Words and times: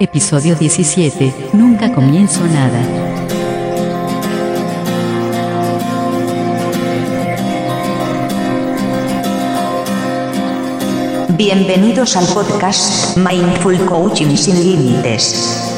Episodio 0.00 0.54
17. 0.54 1.50
Nunca 1.54 1.92
comienzo 1.92 2.46
nada. 2.46 2.80
Bienvenidos 11.30 12.16
al 12.16 12.26
podcast 12.26 13.16
Mindful 13.16 13.84
Coaching 13.86 14.36
sin 14.36 14.62
Límites. 14.62 15.77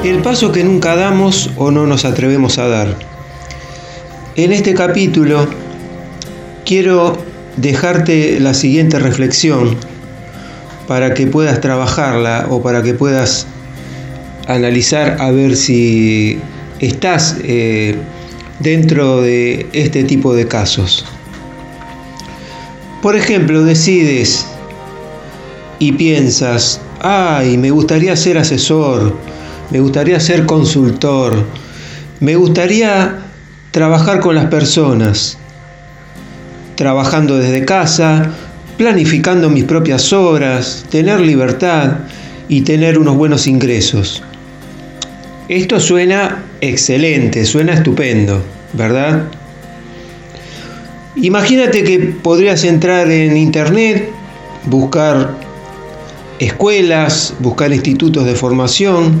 El 0.03 0.21
paso 0.21 0.51
que 0.51 0.63
nunca 0.63 0.95
damos 0.95 1.49
o 1.57 1.71
no 1.71 1.87
nos 1.87 2.05
atrevemos 2.05 2.59
a 2.59 2.67
dar. 2.67 2.95
En 4.35 4.51
este 4.51 4.75
capítulo 4.75 5.47
quiero 6.65 7.17
dejarte 7.57 8.39
la 8.39 8.53
siguiente 8.53 8.99
reflexión 8.99 9.75
para 10.87 11.15
que 11.15 11.25
puedas 11.25 11.61
trabajarla 11.61 12.45
o 12.51 12.61
para 12.61 12.83
que 12.83 12.93
puedas 12.93 13.47
analizar 14.47 15.17
a 15.19 15.31
ver 15.31 15.55
si 15.55 16.39
estás 16.79 17.37
eh, 17.43 17.95
dentro 18.59 19.21
de 19.21 19.65
este 19.73 20.03
tipo 20.03 20.35
de 20.35 20.47
casos. 20.47 21.07
Por 23.01 23.15
ejemplo, 23.15 23.63
decides 23.63 24.45
y 25.79 25.93
piensas, 25.93 26.81
ay, 26.99 27.57
me 27.57 27.71
gustaría 27.71 28.13
ser 28.17 28.37
asesor, 28.37 29.15
me 29.71 29.79
gustaría 29.79 30.19
ser 30.19 30.45
consultor, 30.45 31.45
me 32.19 32.35
gustaría 32.35 33.19
trabajar 33.71 34.19
con 34.19 34.35
las 34.35 34.47
personas, 34.47 35.37
trabajando 36.75 37.37
desde 37.37 37.63
casa, 37.63 38.31
planificando 38.77 39.49
mis 39.49 39.63
propias 39.63 40.11
horas, 40.11 40.85
tener 40.89 41.21
libertad 41.21 41.99
y 42.49 42.61
tener 42.61 42.99
unos 42.99 43.15
buenos 43.15 43.47
ingresos. 43.47 44.23
Esto 45.47 45.79
suena 45.79 46.43
excelente, 46.59 47.45
suena 47.45 47.73
estupendo, 47.75 48.43
¿verdad? 48.73 49.23
Imagínate 51.21 51.83
que 51.83 51.99
podrías 51.99 52.63
entrar 52.63 53.11
en 53.11 53.35
internet, 53.35 54.09
buscar 54.65 55.35
escuelas, 56.39 57.33
buscar 57.39 57.73
institutos 57.73 58.25
de 58.25 58.35
formación 58.35 59.19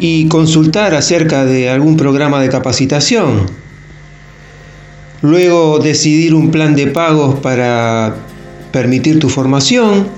y 0.00 0.26
consultar 0.26 0.96
acerca 0.96 1.44
de 1.44 1.70
algún 1.70 1.96
programa 1.96 2.40
de 2.40 2.48
capacitación. 2.48 3.46
Luego 5.22 5.78
decidir 5.78 6.34
un 6.34 6.50
plan 6.50 6.74
de 6.74 6.88
pagos 6.88 7.38
para 7.38 8.16
permitir 8.72 9.20
tu 9.20 9.28
formación 9.28 10.08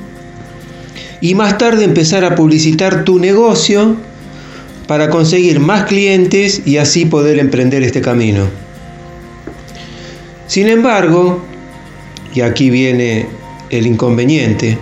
y 1.21 1.35
más 1.35 1.59
tarde 1.59 1.85
empezar 1.85 2.25
a 2.25 2.35
publicitar 2.35 3.05
tu 3.05 3.19
negocio 3.19 3.97
para 4.87 5.11
conseguir 5.11 5.61
más 5.61 5.85
clientes 5.85 6.63
y 6.65 6.79
así 6.79 7.05
poder 7.05 7.39
emprender 7.39 7.83
este 7.83 8.01
camino. 8.01 8.70
Sin 10.51 10.67
embargo, 10.67 11.41
y 12.35 12.41
aquí 12.41 12.71
viene 12.71 13.29
el 13.71 13.87
inconveniente, 13.87 14.77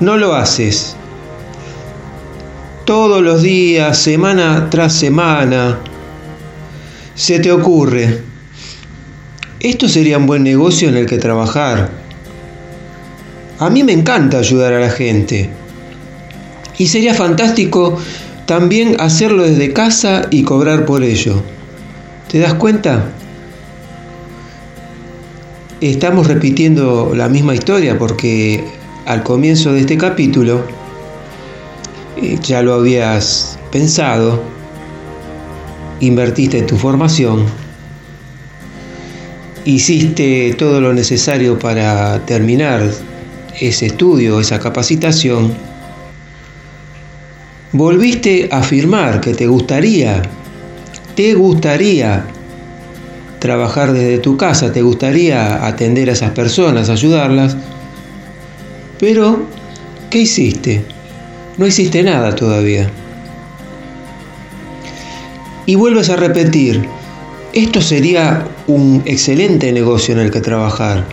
no 0.00 0.16
lo 0.16 0.34
haces. 0.34 0.96
Todos 2.86 3.20
los 3.20 3.42
días, 3.42 3.98
semana 3.98 4.70
tras 4.70 4.94
semana, 4.94 5.78
se 7.14 7.38
te 7.40 7.52
ocurre, 7.52 8.22
esto 9.60 9.90
sería 9.90 10.16
un 10.16 10.24
buen 10.24 10.42
negocio 10.42 10.88
en 10.88 10.96
el 10.96 11.04
que 11.04 11.18
trabajar. 11.18 11.90
A 13.58 13.68
mí 13.68 13.84
me 13.84 13.92
encanta 13.92 14.38
ayudar 14.38 14.72
a 14.72 14.80
la 14.80 14.90
gente. 14.90 15.50
Y 16.78 16.86
sería 16.86 17.12
fantástico 17.12 17.98
también 18.46 18.98
hacerlo 19.00 19.42
desde 19.42 19.74
casa 19.74 20.28
y 20.30 20.44
cobrar 20.44 20.86
por 20.86 21.04
ello. 21.04 21.42
¿Te 22.30 22.38
das 22.38 22.54
cuenta? 22.54 23.12
Estamos 25.90 26.28
repitiendo 26.28 27.12
la 27.12 27.28
misma 27.28 27.54
historia 27.54 27.98
porque 27.98 28.62
al 29.04 29.24
comienzo 29.24 29.72
de 29.72 29.80
este 29.80 29.98
capítulo 29.98 30.62
eh, 32.16 32.38
ya 32.40 32.62
lo 32.62 32.74
habías 32.74 33.58
pensado, 33.72 34.40
invertiste 35.98 36.58
en 36.58 36.66
tu 36.68 36.76
formación, 36.76 37.46
hiciste 39.64 40.54
todo 40.56 40.80
lo 40.80 40.92
necesario 40.92 41.58
para 41.58 42.24
terminar 42.26 42.88
ese 43.60 43.86
estudio, 43.86 44.38
esa 44.38 44.60
capacitación, 44.60 45.52
volviste 47.72 48.48
a 48.52 48.58
afirmar 48.58 49.20
que 49.20 49.34
te 49.34 49.48
gustaría, 49.48 50.22
te 51.16 51.34
gustaría 51.34 52.24
trabajar 53.42 53.92
desde 53.92 54.18
tu 54.18 54.36
casa, 54.36 54.72
te 54.72 54.82
gustaría 54.82 55.66
atender 55.66 56.08
a 56.08 56.12
esas 56.12 56.30
personas, 56.30 56.88
ayudarlas, 56.88 57.56
pero 59.00 59.42
¿qué 60.10 60.20
hiciste? 60.20 60.84
No 61.58 61.66
hiciste 61.66 62.04
nada 62.04 62.36
todavía. 62.36 62.88
Y 65.66 65.74
vuelves 65.74 66.08
a 66.08 66.14
repetir, 66.14 66.86
esto 67.52 67.80
sería 67.80 68.46
un 68.68 69.02
excelente 69.06 69.72
negocio 69.72 70.14
en 70.14 70.20
el 70.20 70.30
que 70.30 70.40
trabajar, 70.40 71.04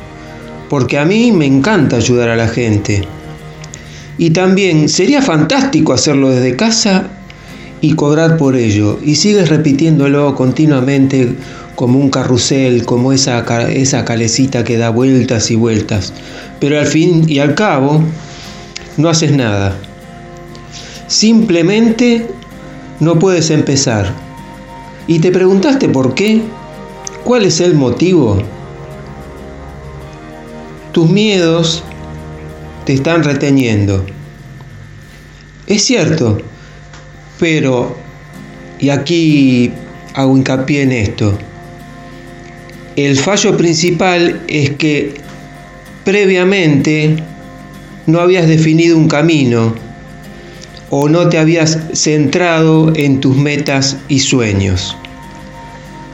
porque 0.69 0.99
a 0.99 1.05
mí 1.05 1.31
me 1.31 1.47
encanta 1.47 1.95
ayudar 1.95 2.29
a 2.29 2.35
la 2.35 2.47
gente. 2.47 3.01
Y 4.19 4.29
también 4.29 4.87
sería 4.87 5.23
fantástico 5.23 5.93
hacerlo 5.93 6.29
desde 6.29 6.55
casa 6.55 7.07
y 7.81 7.93
cobrar 7.93 8.37
por 8.37 8.55
ello. 8.55 8.99
Y 9.03 9.15
sigues 9.15 9.49
repitiéndolo 9.49 10.35
continuamente 10.35 11.33
como 11.79 11.97
un 11.97 12.09
carrusel, 12.09 12.83
como 12.83 13.13
esa, 13.13 13.39
esa 13.69 14.03
calecita 14.03 14.65
que 14.65 14.75
da 14.75 14.89
vueltas 14.89 15.49
y 15.49 15.55
vueltas. 15.55 16.11
Pero 16.59 16.77
al 16.77 16.85
fin 16.85 17.23
y 17.25 17.39
al 17.39 17.55
cabo, 17.55 18.03
no 18.97 19.07
haces 19.07 19.31
nada. 19.31 19.77
Simplemente 21.07 22.27
no 22.99 23.17
puedes 23.17 23.49
empezar. 23.49 24.13
¿Y 25.07 25.19
te 25.19 25.31
preguntaste 25.31 25.87
por 25.87 26.15
qué? 26.15 26.41
¿Cuál 27.23 27.45
es 27.45 27.61
el 27.61 27.75
motivo? 27.75 28.43
Tus 30.91 31.09
miedos 31.09 31.81
te 32.83 32.91
están 32.91 33.23
reteniendo. 33.23 34.05
Es 35.65 35.85
cierto, 35.85 36.39
pero, 37.39 37.95
y 38.81 38.89
aquí 38.89 39.71
hago 40.13 40.35
hincapié 40.35 40.81
en 40.81 40.91
esto, 40.91 41.37
el 43.05 43.17
fallo 43.17 43.55
principal 43.55 44.41
es 44.47 44.71
que 44.71 45.13
previamente 46.03 47.15
no 48.07 48.19
habías 48.19 48.47
definido 48.47 48.97
un 48.97 49.07
camino 49.07 49.73
o 50.89 51.07
no 51.07 51.29
te 51.29 51.37
habías 51.37 51.77
centrado 51.93 52.91
en 52.95 53.19
tus 53.19 53.37
metas 53.37 53.97
y 54.07 54.19
sueños. 54.19 54.97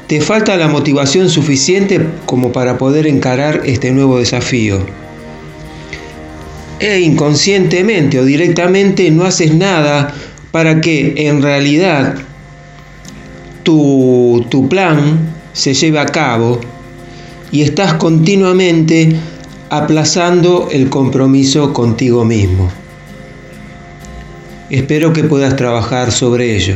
Te 0.07 0.21
falta 0.21 0.57
la 0.57 0.67
motivación 0.67 1.29
suficiente 1.29 2.05
como 2.25 2.51
para 2.51 2.77
poder 2.77 3.07
encarar 3.07 3.61
este 3.65 3.91
nuevo 3.91 4.19
desafío. 4.19 4.85
E 6.79 6.99
inconscientemente 6.99 8.19
o 8.19 8.25
directamente 8.25 9.09
no 9.09 9.23
haces 9.23 9.55
nada 9.55 10.13
para 10.51 10.81
que 10.81 11.13
en 11.17 11.41
realidad 11.41 12.15
tu, 13.63 14.45
tu 14.49 14.69
plan 14.69 15.34
se 15.55 15.73
lleve 15.73 15.99
a 15.99 16.05
cabo 16.05 16.59
y 17.51 17.63
estás 17.63 17.93
continuamente 17.93 19.15
aplazando 19.69 20.67
el 20.69 20.89
compromiso 20.89 21.73
contigo 21.73 22.25
mismo. 22.25 22.69
Espero 24.69 25.13
que 25.13 25.23
puedas 25.23 25.55
trabajar 25.55 26.11
sobre 26.11 26.55
ello. 26.55 26.75